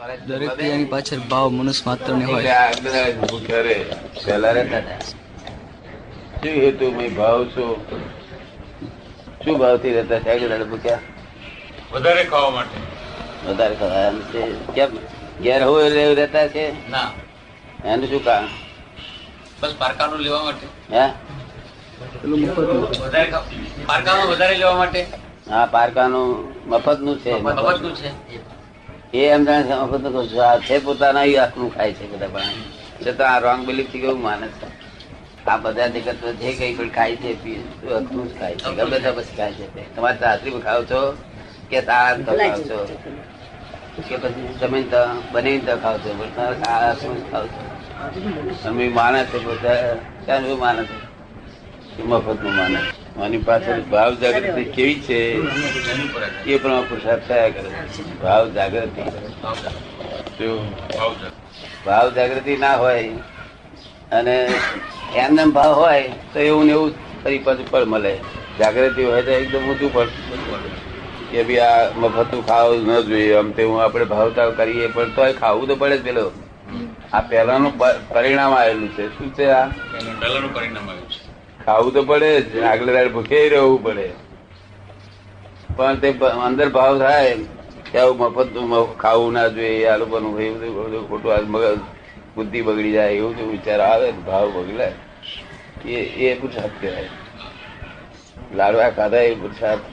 [0.00, 2.54] દરેક ક્રિયાની પાછળ ભાવ મનુષ્ય માત્ર ને હોય.
[4.24, 4.82] પહેલા રહેતા
[6.40, 7.70] શું હેતુ ભાઈ ભાવ શું?
[9.42, 11.02] શું ભાવથી રહેતા છે આગળ ભૂખ્યા
[11.92, 12.76] વધારે ખાવા માટે.
[13.46, 14.04] વધારે ખાવા.
[14.08, 14.40] એમ છે
[14.74, 14.90] કેમ?
[15.44, 16.64] ઘેર હોય એવું રહેતા છે?
[16.90, 17.08] ના.
[17.84, 18.44] એનું શું કામ
[19.60, 20.66] બસ પારકાનું લેવા માટે.
[20.94, 21.04] હે?
[23.02, 23.28] વધારે
[23.88, 25.00] પારકાનું વધારે લેવા માટે.
[25.50, 26.28] હા પારકાનું
[26.70, 27.32] મફતનું છે.
[27.40, 28.10] મફતનું છે.
[29.12, 29.74] એ એમ જાણે છે
[30.60, 32.58] છે પોતાના આખું ખાય છે બધા પણ.
[33.02, 34.66] છતાં આ રોંગ બિલીફથી કેવું માને છે?
[35.46, 39.16] આ બધા જગત જે કઈ પણ ખાય છે છે, તો જ ખાય છે ગમે ત્યાં
[39.16, 39.82] પછી ખાય છે તે.
[39.94, 40.16] તમારે
[40.50, 41.00] પણ ખાવ છો
[41.70, 42.78] કે તારા તો ખાવ છો?
[44.08, 45.00] કે પછી જમીન તો
[45.32, 46.10] બનીને તો ખાવ છો?
[46.14, 47.62] પણ તારા જ ખાવ છો?
[48.62, 49.94] તમે માને છે બધા.
[50.24, 50.96] ક્યાં શું માને છે?
[52.04, 52.99] મફતનું છે.
[53.18, 55.20] આની પાછળ ભાવ જાગૃતિ કેવી છે.
[56.46, 57.70] એ પ્રમાણે પુરુષાર્થ થયા કરે
[58.22, 59.02] ભાવ જાગૃતિ.
[61.86, 63.08] ભાવ જાગૃતિ ના હોય
[64.12, 64.36] અને
[65.16, 66.94] એમને એમ ભાવ હોય તો એવું ને એવું
[67.24, 68.14] ફરી પાછું ફળ મળે.
[68.58, 70.06] જાગૃતિ હોય તો એકદમ ઊંચું ફળ.
[71.30, 75.68] કે ભાઈ આ મફતું ખાવું ન જોઈએ, આમ તેવું આપણે ભાવતાવ કરીએ, પણ તોય ખાવું
[75.68, 76.32] તો પડે જ પેલો.
[77.12, 79.18] આ પહેલાનું પરિણામ આવેલું છે.
[79.18, 79.66] શું છે આ?
[80.20, 80.90] પહેલાનું પરિણામ
[81.70, 82.62] ખાવું તો પડે જ.
[82.72, 84.06] આગલે દાડે ભૂખે રહેવું પડે.
[85.76, 86.08] પણ તે
[86.44, 87.34] અંદર ભાવ થાય
[87.90, 88.48] કે આવું મફત
[89.02, 91.78] ખાવું ના જોઈએ આ લોકોનું એવું ખોટું આ મગજ
[92.34, 94.94] બુદ્ધિ બગડી જાય એવું તો વિચાર આવે ભાવ બગડાય
[95.86, 97.10] એ એ પુરુષાર્થ કહેવાય.
[98.56, 99.86] લાડવા ખાધા એ પુરુષાર્થ.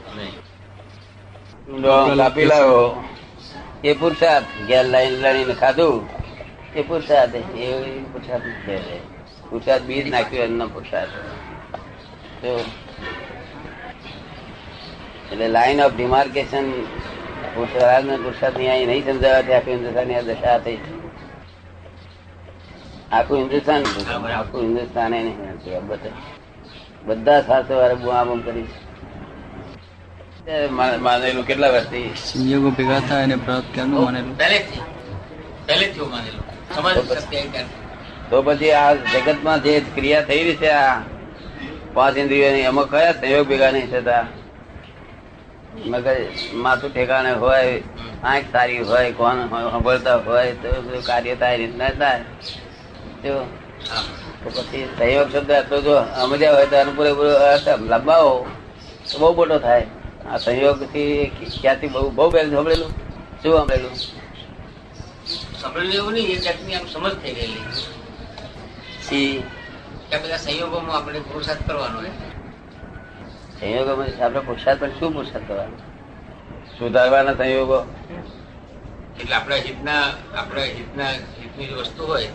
[2.20, 2.82] કાપી લાવો.
[3.84, 5.98] એ પુરુષાર્થ ઘેર લાઈન લડીને ખાધું
[6.76, 7.68] એ પુરુષાર્થ એ
[8.12, 9.00] પુરુષાર્થ કહેવાય.
[9.50, 11.16] પુરુષાર્થ બીજ નાખ્યું એમનો પુરુષાર્થ.
[15.32, 16.66] એટલે લાઈન ઓફ ડિમાર્કેશન
[17.56, 20.78] પુરુષાર્થ ને પુરુષાર્થની અહીં નહીં સમજાવવાથી આખું હિન્દુસ્તાન દશા થઈ.
[23.12, 23.82] આખું હિન્દુસ્તાન
[24.32, 26.10] આખું હિન્દુસ્તાન એ નહીં બધા.
[27.06, 28.68] બધા સાસો વાળા બુઆ બમ કરી
[31.00, 32.14] માનેલું કેટલા વર્ષથી?
[32.16, 34.38] સંયોગો ભેગા થાય અને પ્રાપ્ત ક્યારનું માનેલું?
[34.38, 34.80] પહેલેથી.
[35.68, 36.44] પહેલેથી માનેલું.
[36.76, 38.30] સમાજ શક્તિ આવી ત્યારથી.
[38.30, 41.02] તો પછી આ જગતમાં જે ક્રિયા થઈ રહી છે આ
[41.98, 44.26] પાંચ ઇન્દ્રિયોની એમાં કયા સંયોગ ભેગા નહીં થતા.
[45.92, 46.08] મગજ
[46.64, 47.82] માથું ઠેકાણે હોય
[48.24, 50.70] આંખ સારી હોય કોણ હોય, સાંભળતા હોય તો
[51.08, 52.22] કાર્ય થાય રીતના થાય.
[53.24, 53.32] તો
[54.56, 58.34] પછી સંયોગ શબ્દ આટલો જો સમજ્યા હોય તો આનો પૂરેપૂરો અર્થ લંબાવો
[59.10, 59.86] તો બહુ મોટો થાય.
[60.30, 61.12] આ સંયોગથી
[61.62, 62.92] ક્યાંથી બહુ બહુ પહેલું સાંભળેલું?
[63.42, 63.94] શું સાંભળેલું?
[65.62, 67.64] સાંભળેલું એવું નહીં એ જાતની આમ સમજ થઈ ગયેલી.
[70.12, 72.00] બધા સંયોગોમાં આપણે પુરુષાર્થ કરવાનો
[73.60, 75.78] સંયોગોમાં આપણે પુરુષાર્થ પણ શું પુરુષાર્થ કરવાનો?
[76.80, 77.80] સુધારવાના સંયોગો.
[79.20, 80.04] એટલે આપણા હિતના
[80.36, 82.32] આપણા હિતના હિતની વસ્તુ હોય.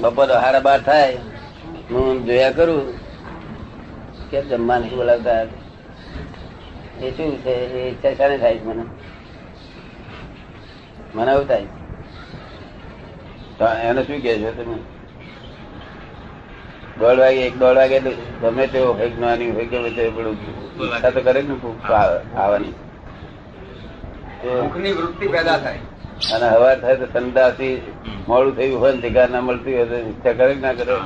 [0.00, 1.16] બપોર હાડા બાર થાય
[1.90, 2.84] હું જોયા કરું
[4.30, 5.40] કેમ જમવા નથી બોલાવતા?
[7.02, 7.50] એ શું છે?
[7.50, 8.84] એ ઈચ્છા શાને થાય મને?
[11.14, 11.77] મને એવું થાય
[13.60, 14.76] એને શું કહે છો તમે?
[17.00, 18.10] દોઢ વાગે એક દોઢ વાગે તો
[18.42, 20.36] ગમે તેવો હોય જ્ઞાની હોય ગમે તે પેલું
[20.80, 22.74] ઈચ્છા તો કરે ને ભૂખ આવવાની
[24.42, 25.80] ભૂખની વૃત્તિ પેદા થાય.
[26.34, 27.72] અને હવા થાય તો સંદાસી
[28.28, 30.96] મોડું થયું હોય ને જગ્યા ના મળતી હોય તો ઈચ્છા કરે ના કરે?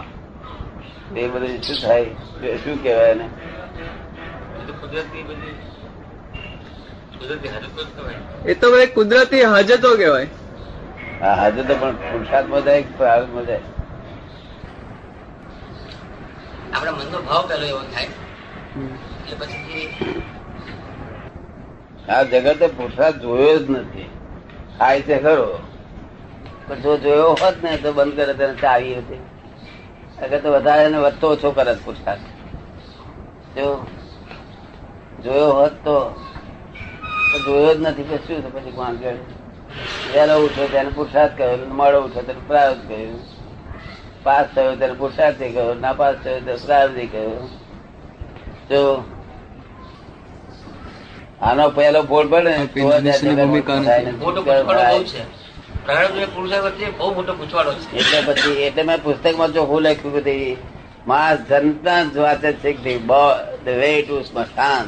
[1.17, 2.07] એ બધું શું થાય?
[2.53, 3.27] એ શું કહેવાય એને?
[8.47, 10.29] એ તો કુદરતી હાજત કહેવાય.
[11.23, 13.67] આ હાજર તો પણ પુરુષાર્થમાં જાય કે પ્રારબ્ધમાં જાય
[16.73, 18.11] આપણા મનનો ભાવ પેલો એવો થાય
[19.25, 19.87] એટલે પછી
[22.09, 24.09] આ જગતે પુરુષાર્થ જોયો જ નથી.
[24.79, 25.49] ખાય છે ખરો
[26.67, 29.23] પણ જો જોયો હોત ને તો બંધ કરે તેને ચાવી હતી.
[30.23, 32.27] અગર તો વધારે ને વધતો ઓછો કરે પુરસાદ પુરુષાર્થ.
[33.57, 33.67] જો
[35.25, 35.97] જોયો હોત તો
[37.31, 39.13] તો જોયો જ નથી કે શું પછી કોણ કરે
[40.13, 43.21] વહેલો ઉઠ્યો તેને પુરુષાર્થ કહ્યો મળો ઉઠ્યો તેને પ્રાર્થ કહ્યું
[44.25, 47.47] પાસ થયો તેને પુરુષાર્થી કહ્યો ના પાસ થયો તેને પ્રારબ્ધી કહ્યું
[48.69, 48.83] જો
[51.43, 53.23] આનો પહેલો ફોડ પડે જ
[57.95, 60.37] એટલે પછી એટલે મેં પુસ્તકમાં ચોખ્ખું લખ્યું કે
[61.07, 62.99] માસ જનતા જ વાંચે છે કે
[63.65, 64.87] ધ વે ટુ સ્મશાન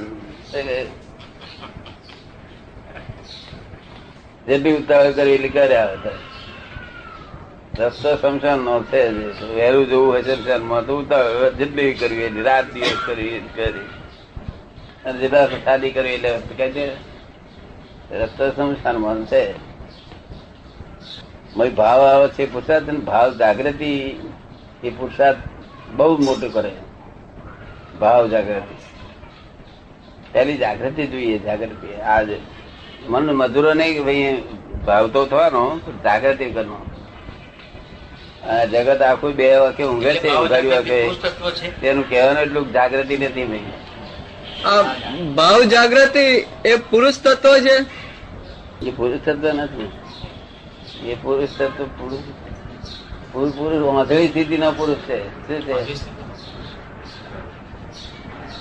[4.47, 5.97] જેટલી ઉતાવળ કરી એટલી કર્યા આવે
[7.79, 9.09] રસ્તો શમશાન નો છે.
[9.55, 13.87] વહેલું જવું હોય શમશાનમાં તો ઉતાવળ જેટલી કરવી એટલી રાત દિવસ કરવી કરી.
[15.05, 16.95] અને જેટલા શાદી કરવી એટલે કહે છે
[18.15, 19.55] રસ્તો સંસારમાં છે.
[21.71, 23.93] ભાવ આવે છે પુરુષાર્થ અને ભાવ જાગૃતિ
[24.85, 25.39] એ પુરુષાર્થ
[25.97, 26.73] બહુ મોટું કરે.
[28.01, 28.75] ભાવ જાગૃતિ.
[30.33, 31.95] પહેલી જાગૃતિ જોઈએ, જાગૃતિ.
[31.95, 32.31] આજ
[33.09, 34.43] મન મધુરો નહીં ભાઈ
[34.87, 36.87] ભાવ તો થવાનો જાગૃતિ કરવાનો.
[38.49, 41.81] આ જગત આખું બે વાગે ઊંઘે વાગે છે.
[41.81, 43.73] તેનું કહેવાનું એટલું જાગૃતિ નથી ભાઈ.
[45.35, 47.77] ભાવ જાગૃતિ એ પુરુષ તત્વ છે?
[48.87, 49.93] એ પુરુષ તત્વ નથી.
[51.11, 52.21] એ પુરુષ તત્વ પુરુષ
[53.33, 55.19] પુરુષ પુરુષ વાંધળી સ્થિતિ નો પુરુષ છે.
[55.29, 55.95] શું છે?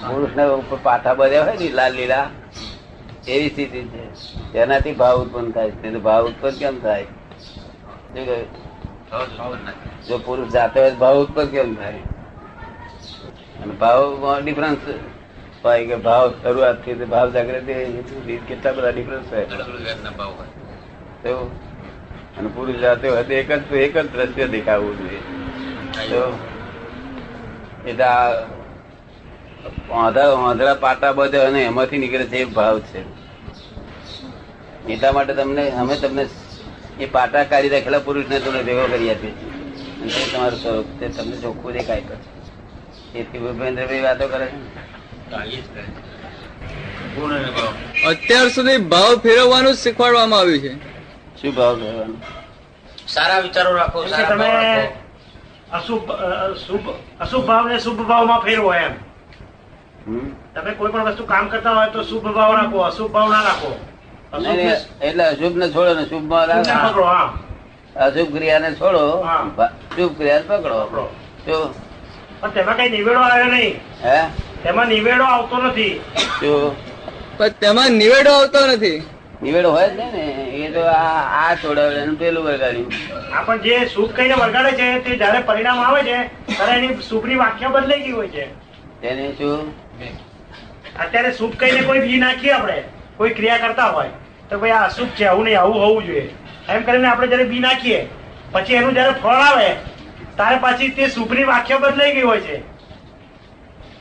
[0.07, 2.29] પુરુષ ને ઉપર પાથા બધા હોય ને લાલ લીલા.
[3.27, 4.05] એવી સ્થિતિ છે.
[4.53, 5.89] તેનાથી ભાવ ઉત્પન્ન થાય છે.
[5.89, 7.05] ભાવ ઉત્પન્ન કેમ થાય?
[10.07, 11.99] જો પુરુષ જાતે હોય ભાવ ઉત્પન્ન કેમ થાય?
[13.61, 14.77] અને ભાવ ડિફરન્સ
[15.65, 19.45] હોય કે ભાવ શરૂઆતથી ભાવ જાગૃતિ કેટલા બધા ડિફરન્સ હોય?
[21.23, 21.51] તો
[22.37, 25.19] અને પુરુષ જાતે હોય તો એક જ એક જ દ્રશ્ય દેખાવું જોઈએ.
[26.09, 26.21] તો
[27.87, 28.31] એટલે આ
[29.89, 33.01] વાંધા પાટા બધે અને એમાંથી નીકળે છે એ ભાવ છે.
[34.93, 36.23] એટલા માટે તમને અમે તમને
[36.99, 39.51] એ પાટા કાઢી રાખેલા પુરુષને તમને ભેગો કરી આપીએ છીએ.
[40.15, 44.57] તે તમારું સ્વરૂપ તે તમને ચોખ્ખું દેખાય પછી એથી ભૂપેન્દ્રભાઈ વાતો કરે છે.
[47.15, 50.73] ભાવ અત્યાર સુધી ભાવ ફેરવવાનું શીખવાડવામાં આવ્યું છે.
[51.41, 52.15] શું ભાવ કહેવાનો
[53.07, 54.49] સારા વિચારો રાખો તમે
[55.71, 56.87] અશુભ અશુભ શુભ
[57.21, 58.93] અશુભ ભાવ ને શુભ ભાવમાં ફેરવો એમ?
[60.55, 63.79] તમે કોઈ પણ વસ્તુ કામ કરતા હોય તો શુભ ભાવ રાખો અશુભ ભાવ ના રાખો.
[64.41, 66.87] ને એટલે અશુભ ને છોડો ને શુભ ભાવ રાખો.
[66.87, 67.33] પકડો હા.
[67.95, 69.43] અશુભ ક્રિયાને છોડો હા.
[69.57, 71.13] ભા- શુભ ક્રિયા પકડો.
[72.39, 73.79] પણ તેમાં કઈ નિવેડો આવ્યો નહીં.
[74.05, 74.27] હે?
[74.63, 76.01] તેમાં નિવેડો આવતો નથી.
[77.37, 79.03] પણ તેમાં નિવેડો આવતો નથી.
[79.43, 80.03] નિવેડો હોય જ ને
[80.53, 82.91] એ તો આ આ છોડાવે એનું પેલું વગાડ્યું.
[83.35, 86.27] આ પણ જે શુભ કહીને વગાડે છે તે જયારે પરિણામ આવે છે
[86.57, 88.45] ત્યારે એની શુભની વ્યાખ્યા બદલાઈ ગઈ હોય છે.
[89.01, 89.82] તેને શું?
[90.99, 92.83] અત્યારે શુભ કહીને કોઈ બી નાખીએ આપણે
[93.17, 94.09] કોઈ ક્રિયા કરતા હોય
[94.49, 96.29] તો ભાઈ આ અશુભ છે આવું નહીં આવું હોવું જોઈએ.
[96.69, 98.01] એમ કરીને આપણે જયારે બી નાખીએ
[98.53, 99.69] પછી એનું જયારે ફળ આવે
[100.37, 102.61] તારે પાછી તે શુભની વાક્ય બદલાઈ ગઈ હોય છે.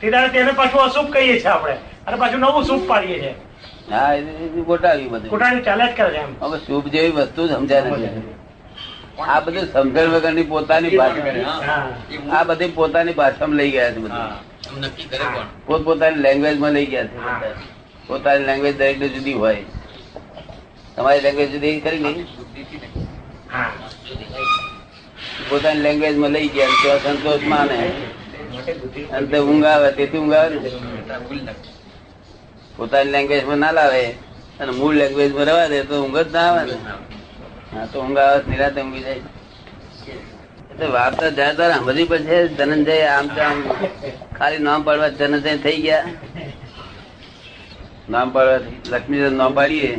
[0.01, 1.75] તે તારે તેને પાછું અશુભ કહીએ છીએ આપણે
[2.07, 3.35] અને પાછું નવું શુભ પાડીએ છીએ.
[3.89, 5.63] હા એ બધું.
[5.63, 6.31] ચાલ્યા જ કરે છે એમ.
[6.41, 8.23] હવે શુભ જેવી વસ્તુ સમજાય નથી.
[9.27, 11.61] આ બધું સમજણ વગરની પોતાની ભાષા.
[11.61, 11.87] હા.
[12.31, 14.52] આ બધી પોતાની ભાષામાં લઈ ગયા છે બધું.
[16.23, 17.17] લેંગ્વેજમાં લઈ ગયા છે.
[18.07, 19.63] પોતાની લેંગ્વેજ દરેક જુદી હોય.
[20.95, 22.27] તમારી લેંગ્વેજ જુદી કરી નહીં
[25.49, 27.77] પોતાની લેંગ્વેજમાં લઈ ગયા તો સંતોષ માને.
[29.11, 30.69] અને તે ઊંઘ આવે તેથી ઊંઘ આવે ને.
[32.77, 34.03] પોતાની લેંગ્વેજમાં ના લાવે
[34.59, 36.75] અને મૂળ લેંગ્વેજમાં રહેવા દે તો ઊંઘ જ ના આવે ને.
[37.71, 39.23] હા તો ઊંઘ આવે નિરાતે ઊંઘી જાય.
[40.85, 43.61] વાત જ્યાં તાર સમજી પછી ધનંજય આમ આમ
[44.39, 46.05] ખાલી નામ પાડવા ધનંજય થઈ ગયા.
[48.09, 48.59] નામ પાડવા
[48.89, 49.95] લક્ષ્મી નામ પાડીએ.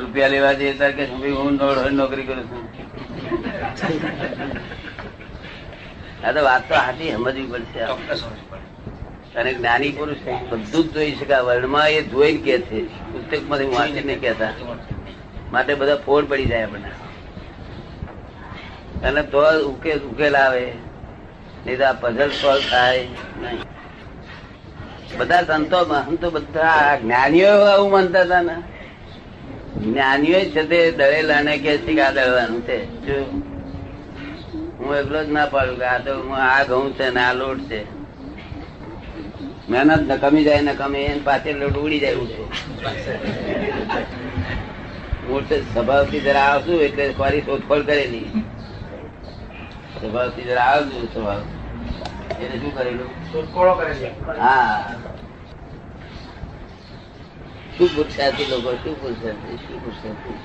[0.00, 1.54] રૂપિયા લેવા જઈએ ત્યારે કે હું
[1.92, 2.62] નોકરી કરું છું.
[6.26, 7.80] આ તો વાત તો હાથી સમજવી પડશે.
[9.38, 12.84] અને જ્ઞાની પુરુષ બધું જ જોઈ શકાય વર્ણમાં એ જોઈને કે છે.
[13.12, 14.52] પુસ્તકમાંથી વાંચીને કહેતા.
[15.52, 16.90] માટે બધા ફોડ પડી જાય આપણને.
[19.04, 20.72] અને તો ઉકેલ ઉકેલ આવે.
[21.66, 23.06] નહીં આ પઝલ સોલ્વ થાય
[23.42, 23.58] નહીં.
[25.18, 28.56] બધા સંતો સંતો બધા જ્ઞાનીઓ આવું માનતા હતા ને.
[29.80, 32.78] જ્ઞાનીઓ છે તે દળેલા ને કે આ દળવાનું છે?
[34.78, 37.58] હું એકલો જ ના પાડું કે આ તો હું આ ઘઉં છે ને આ લોટ
[37.58, 37.96] છે.
[39.68, 42.44] મહેનત ન કમી જાય ને કમી, એને પાછળ લોટ ઉડી જાય ઉડે.
[45.28, 48.42] હું સ્વભાવથી જરા આવશું એટલે ફરી શોધખોળ કરેલી.
[49.96, 51.42] સ્વભાવથી જરા આવજો સ્વભાવ
[52.36, 53.10] એટલે શું કરેલું?
[53.26, 54.78] શોધખોળો કરે છે હા.
[57.72, 58.70] શું પુરુષાર્થી લોકો?
[58.78, 60.38] શું પુરુષાર્થી શું પુરુષાર્થી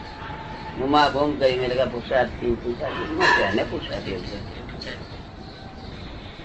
[0.75, 4.39] હું માં ભોમ કરી મેં લગા પુરુષાર્થી પુરુષાર્થી હું તેને પુરુષાર્થી એવું છે.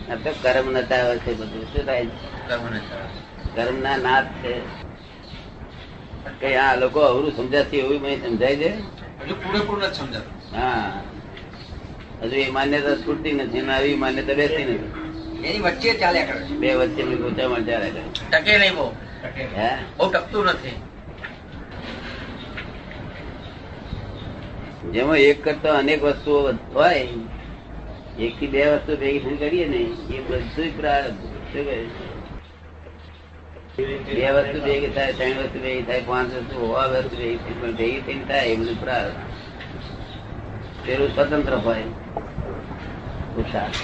[0.08, 1.64] આ તો કર્મ નતા આવે છે બધું.
[1.66, 2.04] શું થાય?
[2.12, 2.16] છે?
[2.46, 3.08] કર્મને ચાલે.
[3.54, 4.52] કર્મ ના નાથ છે.
[6.38, 8.70] કઈ આ લોકો અવરું સમજાતી એવું મને સમજાય છે
[9.20, 10.34] હજુ પૂરેપૂરું નથી સમજાતું.
[10.52, 10.90] હા.
[12.22, 15.06] હજુ એ માન્યતા છૂટતી નથી અને આવી માન્યતા બેસતી નથી.
[15.48, 16.48] એની વચ્ચે ચાલ્યા કરે છે.
[16.48, 18.02] બે વચ્ચે ગોચામણ ચાલે કરે.
[18.32, 18.92] ટકે નહીં બહુ.
[19.56, 19.76] હે?
[19.96, 20.82] બહુ ટકતું નથી.
[24.86, 27.08] જેમાં એક કરતા અનેક વસ્તુઓ હોય
[28.20, 31.84] એક થી બે વસ્તુ ભેગી થઈને કરીએ ને એ બધું પ્રારબ્ધ શું કહે?
[33.78, 34.14] છે?
[34.14, 37.76] બે વસ્તુ ભેગી થાય ત્રણ વસ્તુ ભેગી થાય પાંચ વસ્તુ હોવા વસ્તુ ભેગી થાય પણ
[37.76, 39.14] ભેગી થઈને થાય એ બધું પ્રાર્થ
[40.86, 41.82] પેલું સ્વતંત્ર હોય.
[43.32, 43.74] પુરુષાર્થ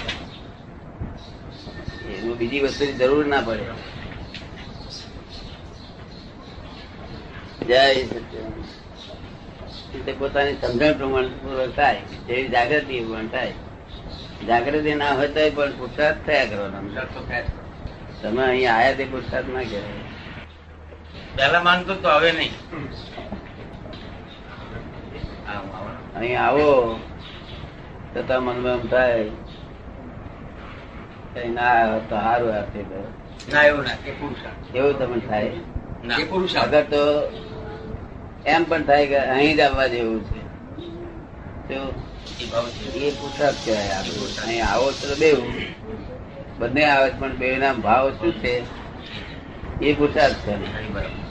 [2.09, 3.93] એનું બીજી વસ્તુની જરૂર ના પડે.
[7.67, 13.53] જય સત્ય પોતાની સમજણ પ્રમાણ પૂર્વક થાય જેવી જાગૃતિ એ થાય.
[14.47, 16.89] જાગૃતિ ના હોય તો પણ પુરુષાર્થ થયા કરવાનો.
[18.21, 19.85] તમે અહીંયા આયા તે પુરુષાર્થ ના કહેવાય.
[21.35, 22.51] પહેલા માનતો તો હવે નહીં.
[26.15, 26.99] અહીં આવો.
[28.13, 29.25] તથા મનમાં એમ થાય
[31.49, 32.79] ના તો સારું આપે
[33.53, 35.51] ના એવું ના એ પુરુષાર્થ એવું તમને થાય.
[36.61, 37.01] અગર તો
[38.45, 40.41] એમ પણ થાય કે અહીં જ આવવા જેવું છે.
[41.67, 41.73] તો
[42.41, 42.65] એ ભાવ
[42.95, 44.47] એ પુરુષાર્થ કહેવાય આપણું.
[44.47, 45.53] અહીં આવો તો બેવું.
[46.59, 48.61] બંને આવે પણ બે ના ભાવ શું છે?
[49.81, 50.55] એ પુરુષાર્થ છે.
[50.93, 51.22] બરાબર.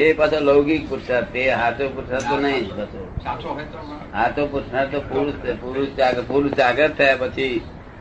[0.00, 1.26] તે પાછો લૌકિક પુરુષાર્થ.
[1.32, 2.64] તે હાથો પુરુષાર્થ તો નહીં.
[2.64, 3.78] જ પાછો સાચો હોય તો
[4.14, 5.52] હાથો પુરુષાર્થ તો પુરુષ છે.
[5.52, 7.60] પુરુષ જાગ- પુરુષ જાગૃત થયા પછી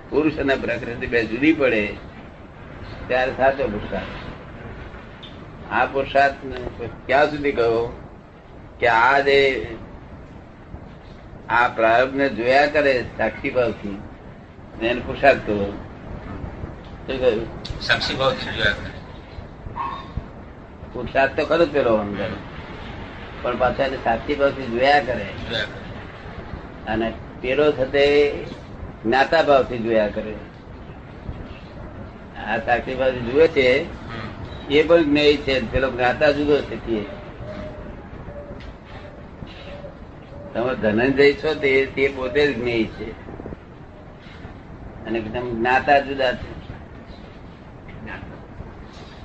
[0.09, 1.93] પુરુષ અને પ્રકૃતિ બે જુદી પડે.
[3.07, 4.05] ત્યારે સાચો પુરુષાર્થ.
[5.71, 6.33] આ પુરુષાર્થ
[7.05, 8.01] ક્યાં સુધી કહો
[8.79, 9.67] કે આ જે
[11.49, 14.01] આ પ્રારંભ ને જોયા કરે સાક્ષી ભાવથી
[14.81, 15.71] એને પુરુષાર્થ કહો.
[17.07, 17.47] શું કહ્યું?
[17.81, 18.98] સાક્ષી ભાવથી જોયા કરે.
[20.93, 22.29] પુરુષાર્થ તો ખરો જ પેલો અંદર.
[23.41, 25.25] પણ પાછા એને સાચી ભાવથી જોયા કરે.
[26.87, 28.31] અને પેલો થતે
[29.05, 30.33] જ્ઞાતા ભાવથી જોયા કરે.
[32.47, 33.85] આ સાચી ભાવથી જુએ છે
[34.69, 35.71] એ પણ જ્ઞેય છે.
[35.71, 37.05] પેલો જ્ઞાતા જુદો છે તે
[40.53, 43.11] તમે ધનંજય છો તે તે પોતે જ જ્ઞેય છે.
[45.05, 46.58] અને તમે જ્ઞાતા જુદા છે.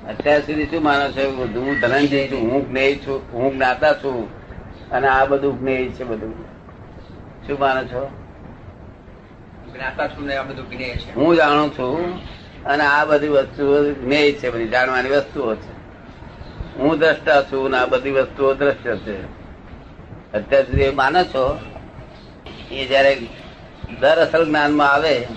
[0.09, 1.37] અત્યાર સુધી શું માનો છો?
[1.61, 4.45] હું ધનંજય છું હું જ્ઞેય છું હું જ્ઞાતા છું.
[4.89, 6.45] અને આ બધું જ્ઞેય છે બધું.
[7.47, 8.09] શું માનો છો?
[9.73, 11.15] જ્ઞાતા છું ને આ બધું જ્ઞેય છે.
[11.15, 12.19] હું જાણું છું.
[12.63, 15.75] અને આ બધી વસ્તુઓ જ્ઞેય છે બધી જાણવાની વસ્તુઓ છે.
[16.77, 19.23] હું દ્રષ્ટા છું અને આ બધી વસ્તુઓ દ્રશ્ય છે.
[20.31, 21.59] અત્યાર સુધી માનો છો?
[22.71, 23.17] એ જયારે
[23.99, 25.27] દર અસલ જ્ઞાનમાં આવે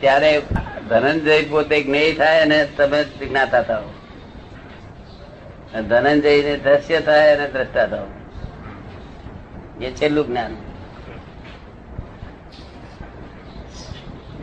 [0.00, 0.42] ત્યારે
[0.88, 3.82] ધનંજય પોતે જ્ઞેય થાય અને તમે જ્ઞાતા થાઓ.
[5.82, 8.06] ધનંજય ને દ્રશ્ય થાય અને દ્રષ્ટા થાવ
[9.80, 10.56] એ છેલ્લું જ્ઞાન.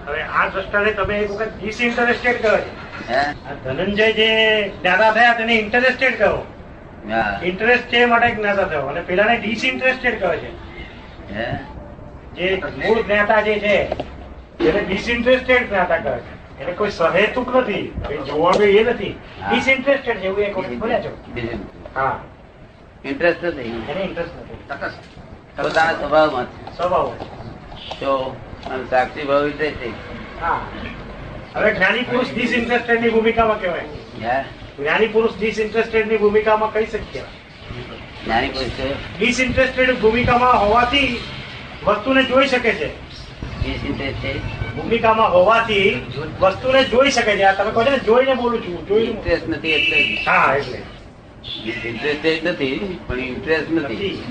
[0.08, 3.14] હવે આ દ્રષ્ટાને તમે એક વખત ડિસઇન્ટરેસ્ટેડ કરો છો.
[3.14, 3.22] હે?
[3.64, 4.28] ધનંજય જે
[4.70, 6.46] જ્ઞાતા થયા તેને ઇન્ટરેસ્ટેડ કહો
[7.44, 8.82] ઇન્ટરેસ્ટ છે માટે જ્ઞાતા થયો.
[8.82, 10.52] અને પેલાને ડિસઇન્ટરેસ્ટેડ કહે છે.
[11.34, 11.52] હે?
[12.36, 13.78] જે મૂળ જ્ઞાતા જે છે
[14.70, 16.35] એને ડિસઇન્ટરેસ્ટેડ જ્ઞાતા કહે છે.
[16.60, 17.84] એને કોઈ સહેતુક નથી
[18.26, 21.12] જોવાનું એ નથી ડિસઇન્ટરેસ્ટેડ છે એવું એક વખત બોલ્યા છો
[21.94, 22.14] હા
[23.06, 24.60] ઇન્ટરેસ્ટ નથી એને ઇન્ટરેસ્ટ નથી
[25.58, 27.10] પોતાના સ્વભાવમાં સ્વભાવ
[27.96, 28.14] તો
[28.68, 29.96] અને સાક્ષી ભાવ ઇન્ટરેસ્ટિંગ
[30.40, 30.60] હા
[31.54, 34.36] હવે જ્ઞાની પુરુષ ડિસઇન્ટરેસ્ટેડની ભૂમિકામાં કહેવાય
[34.78, 37.24] જ્ઞાની પુરુષ ડિસઇન્ટરેસ્ટેડની ભૂમિકામાં કઈ શકીએ
[38.20, 38.80] જ્ઞાની પુરુષ
[39.16, 41.10] ડિસઇન્ટરેસ્ટેડ ભૂમિકામાં હોવાથી
[41.84, 42.92] વસ્તુને જોઈ શકે છે
[44.75, 46.01] ભૂમિકામાં હોવાથી
[46.41, 47.57] વસ્તુને જોઈ શકે છે.
[47.57, 48.88] તમે કહો છો ને જોઈને બોલું છું.
[48.88, 50.81] જોઈને ઇન્ટરેસ્ટ નથી એટલે હા એટલે.
[51.89, 54.24] ઇન્ટરેસ્ટેડ નથી પણ ઇન્ટરેસ્ટ નથી.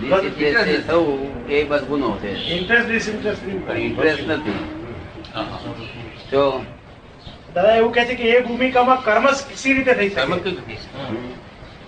[0.00, 2.50] ડિસઇન્ટરેસ્ટેડ થવું એ બસ ગુનો છે.
[2.50, 4.58] ઇન્ટરેસ્ટ ડિસઇન્ટરેસ્ટ પણ ઇન્ટરેસ્ટ નથી.
[6.30, 6.64] જો
[7.54, 10.36] દાદા એવું કહે છે કે એ ભૂમિકામાં કર્મ સી રીતે થઈ શકે?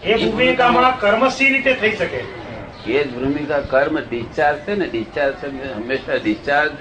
[0.03, 2.38] એ ભૂમિકામાં કર્મ સી રીતે થઈ શકે?
[2.89, 6.73] એ જ ભૂમિકા કર્મ ડિસ્ચાર્જ છે ને ડિસ્ચાર્જ છે હંમેશા ડિસ્ચાર્જ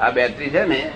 [0.00, 0.90] આ બેટરી છે ને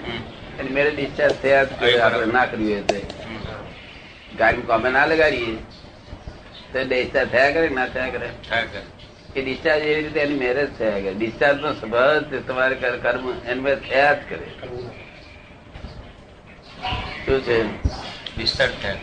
[0.60, 2.94] એની મેરે ડિસ્ચાર્જ થયા જ આપણે ના તો.
[2.94, 4.36] હમ.
[4.38, 5.56] ગાડી કોમે ના લગાડીએ.
[6.72, 8.28] તો ડિસ્ચાર્જ થયા કરે ના થયા કરે.
[9.36, 11.14] એ ડિસ્ચાર્જ એવી રીતે એની મેરેજ થયા કરે.
[11.14, 14.46] ડિસ્ચાર્જ નો સ્વભાવ તમારે કર્મ એની થયા જ કરે.
[17.26, 17.64] શું છે?
[18.36, 18.96] ડિસ્ચાર્જ થયા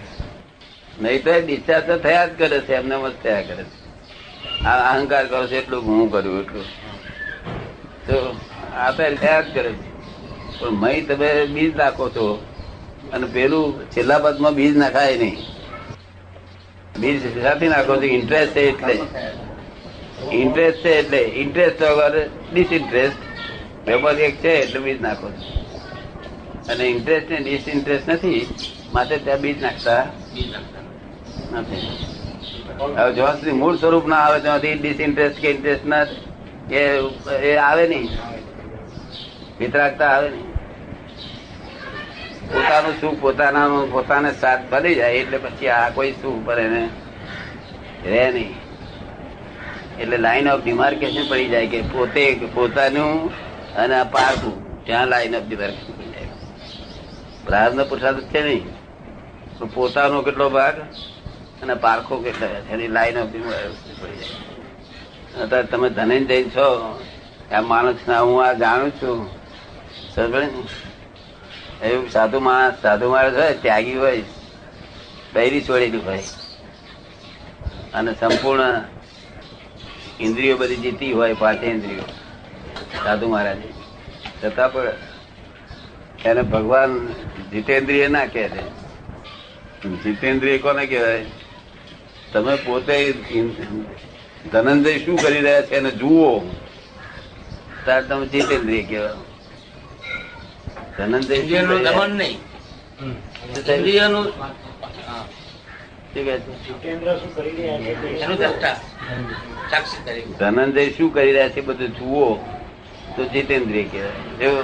[1.02, 3.79] નહીં તો ડિસ્ચાર્જ તો થયા જ કરે છે એમને થયા કરે છે.
[4.66, 6.64] અહંકાર કરો છો, એટલું હું કર્યું એટલું.
[8.08, 8.36] તો
[8.76, 9.74] આ તો જ કરે.
[10.60, 12.46] પણ મય તમે બીજ નાખો છો,
[13.14, 15.38] અને પેલું છેલ્લા પદમાં બીજ નાખાય નહીં.
[17.00, 19.00] બીજ સાથે નાખો છો ઇન્ટરેસ્ટ છે એટલે.
[20.32, 21.18] ઇન્ટરેસ્ટ છે એટલે.
[21.18, 23.18] ઇન્ટરેસ્ટ વગર ડિસઇન્ટરેસ્ટ
[23.88, 25.60] વેપાર એક છે એટલે બીજ નાખો છો.
[26.74, 28.48] અને ઇન્ટરેસ્ટ ને ડિસઇન્ટરેસ્ટ નથી
[28.94, 30.80] માટે ત્યાં બીજ નાખતા બીજ નાખતા.
[31.60, 32.09] નથી.
[32.80, 36.06] હવે જ્યાં સુધી મૂળ સ્વરૂપ ના આવે, ત્યાંથી ડિસઇન્ટરેસ્ટ કે ઇન્ટરેસ્ટ ના
[37.42, 38.10] એ આવે નહીં.
[39.60, 40.48] વિતરાગતા આવે નહીં.
[42.54, 46.82] પોતાનું સુખ પોતાના પોતાને સાથ બની જાય એટલે પછી આ કોઈ સુખ પર એને
[48.06, 48.56] રહે નહીં.
[50.00, 52.24] એટલે લાઈન ઓફ ડિમાર્કેશન પડી જાય કે પોતે
[52.56, 53.14] પોતાનું
[53.76, 56.30] અને આ પારકું ત્યાં લાઈન ઓફ ડિમાર્કેશન પડી જાય.
[57.46, 58.66] પ્રાર્થના પુરુષાર્થ છે નહીં.
[59.76, 60.76] પોતાનો કેટલો ભાગ?
[61.62, 67.00] અને પારખો કેટલો એની લાઈન ડિમાર્કેશન પડી જાય અત્યારે તમે ધનંજય છો
[67.52, 69.40] આ માણસ ના હું આ જાણું છું
[71.84, 74.24] એવું સાધુ માણસ સાધુ માણસ હોય, ત્યાગી હોય,
[75.34, 76.24] બૈરી છોડેલી હોય.
[77.94, 78.82] અને સંપૂર્ણ
[80.20, 82.02] ઇન્દ્રિયો બધી જીતી હોય, પાંચે ઇન્દ્રિયો,
[83.04, 83.58] સાધુ મહારાજ.
[84.46, 84.88] છતાં પણ
[86.26, 87.08] એને ભગવાન
[87.52, 88.70] જીતેન્દ્રિય ના કહે છે.
[90.04, 91.26] જીતેન્દ્રિય કોને કહેવાય?
[92.34, 93.14] તમે પોતે
[94.52, 96.44] ધનંજય શું કરી રહ્યા છે એને જુઓ.
[97.86, 99.14] તાર તમે જીતેન્દ્રિય કહેવાય
[100.98, 102.38] ધનંજય શું કરી રહ્યા દમન નહીં.
[103.64, 103.76] છે?
[103.76, 104.34] ઇન્દ્રિયનું
[107.20, 108.16] શું કરી રહ્યા છે?
[110.40, 112.40] ધનંજય શું કરી રહ્યા બધું જુઓ.
[113.16, 114.64] તો જીતેન્દ્રિય કહેવાય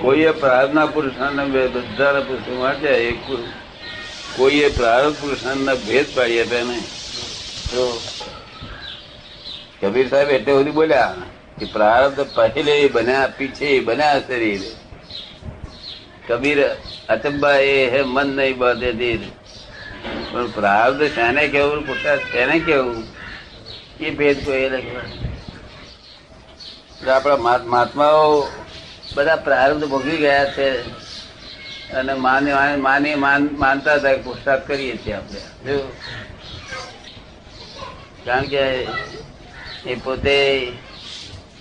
[0.00, 1.12] કોઈએ પ્રાર્થના પુરુષ
[1.72, 3.61] બધા પુરુષો માટે એક પુરુષ
[4.36, 6.84] કોઈએ પ્રારંભ પુરુષાર્થના ભેદ પાડી આપ્યા નહીં
[7.68, 7.82] તો
[9.82, 11.14] કબીર સાહેબ એટલે સુધી બોલ્યા
[11.58, 14.62] કે પ્રારબ્ધ પહેલે બન્યા પીછે બન્યા શરીર
[16.28, 16.60] કબીર
[17.08, 19.22] અચંબા એ હે મન નહીં બાંધે ધીર
[20.28, 23.00] પણ પ્રારબ્ધ શાને કેવું પુરુષાર્થ તેને કેવું
[24.00, 25.04] એ ભેદ કોઈ લખ્યો
[26.94, 28.26] એટલે આપણા મહાત- મહાત્માઓ
[29.14, 30.66] બધા પ્રારબ્ધ ભોગવી ગયા છે
[31.94, 34.22] અને માની માની માન- માનતા હતા કે
[34.66, 35.40] કરીએ છીએ આપણે.
[38.24, 38.58] કારણ કે
[39.86, 40.72] એ પોતે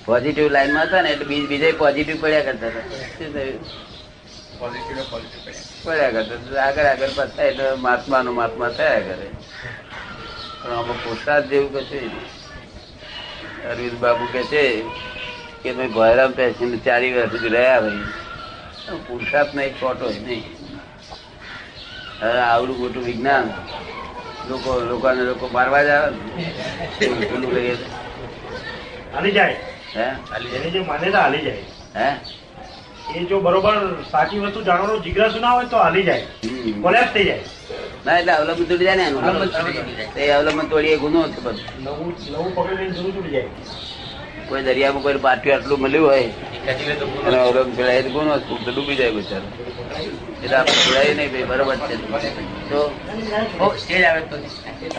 [0.05, 3.59] પોઝિટિવ લાઈનમાં હતા ને એટલે બીજ- બીજે પોઝિટિવ પડ્યા કરતા હતા શું થયું
[5.83, 6.63] પડ્યા કરતા.
[6.63, 9.27] આગળ આગળ પાછા એટલે મહાત્માનું મહાત્મા થયા કરે
[10.63, 12.11] પણ આમાં પુરસાદ જેવું કશું.
[13.69, 14.81] અરવિંદ બાબુ કે છે
[15.63, 18.03] કે ભાઈ ભયરામ પેસી ચારી વર્ષ સુધી રહ્યા ભાઈ
[18.97, 20.43] પુરુષાર્થ નહીં ખોટો નહીં.
[22.49, 23.49] આવડું મોટું વિજ્ઞાન
[24.49, 27.49] લોકો લોકોને લોકો મારવા જ આવે ને.
[27.53, 27.77] લઈએ
[29.13, 29.55] હાલી જાય.
[29.95, 30.05] હે?
[30.57, 31.57] એની જે માન્યતા હાલી જાય.
[31.95, 32.15] હે?
[33.15, 36.25] એ જો બરોબર સાચી વસ્તુ જાણવાનો જિજ્ઞાસુ ના હોય તો હાલી જાય.
[36.81, 37.39] કોલેપ્સ થઈ જાય.
[38.05, 39.23] ના એટલે અવલંબન જાય ને એનું.
[39.23, 40.05] અવલંબન તોડી જાય.
[40.05, 41.83] તે અવલંબન તોડી ગુનો છે બધું.
[41.83, 43.43] નવું નવું પકડી જૂનું તૂટી જાય.
[44.51, 46.29] કોઈ દરિયામાં કોઈ પાટિયું આટલું મળ્યું હોય
[46.65, 47.27] ખેંચી લે તો ગુનો.
[47.27, 48.45] અને અવલંબન ચડાય તો ગુનો છે.
[48.65, 49.47] તો ડૂબી જાય બિચારો.
[50.43, 51.95] એટલે આપણે જોડાય નહીં ભાઈ બરોબર છે.
[52.69, 52.79] તો
[53.59, 54.35] ઓ, સ્ટેજ આવે તો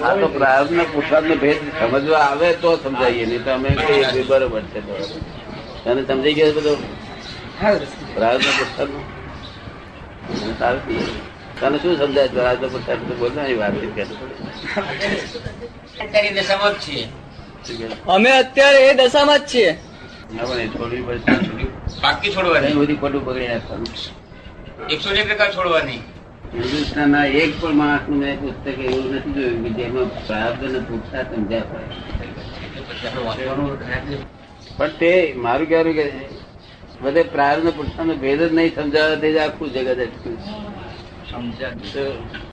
[0.05, 4.63] આ તો પ્રાર્થના પુરુષાર્થનો ભેદ સમજવા આવે તો સમજાઈએ નહીં તો અમે કહીએ કે બરોબર
[4.73, 5.09] છે બરોબર.
[5.85, 6.75] તને સમજાઈ ગયો બધો?
[8.15, 9.01] પ્રાર્થના પુરુષાર્થનો?
[10.33, 11.21] મને સારું થઈ ગયું.
[11.61, 12.35] તને શું સમજાય છે?
[12.37, 14.05] પ્રાર્થના પુરુષાર્થ તો બોલ ને વાતચીત કરે
[18.09, 19.71] અમે અત્યારે એ દશામાં જ છીએ.
[20.33, 20.47] ના
[22.03, 22.75] બાકી છોડવાની?
[22.75, 23.89] બધી ખોટું પકડી નાખવાનું?
[24.89, 26.01] એકસો એક ટકા છોડવાની.
[26.53, 31.81] હિન્દુસ્તાનના એક પણ માણસનું મેં પુસ્તક એવું નથી જોયું કે જેમાં પ્રાર્થ અને પુરુષાર્થ સમજ્યા
[32.99, 33.33] રહ્યા
[34.77, 35.13] પણ તે
[35.47, 36.07] મારું કહેવાનું કે
[37.01, 40.39] બધે પ્રાર્થ પુરુષાર્થનો ભેદ જ નહીં સમજાવે તે જ આખું જગત અટક્યું
[41.29, 42.52] સમજ્યા તો